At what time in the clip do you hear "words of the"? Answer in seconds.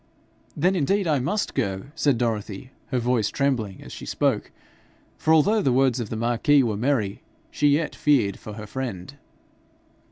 5.71-6.15